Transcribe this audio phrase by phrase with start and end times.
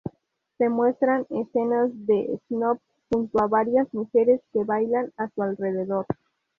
[0.57, 2.79] Se muestran escenas de Snoop
[3.11, 6.07] junto a varias mujeres que bailan a su alrededor.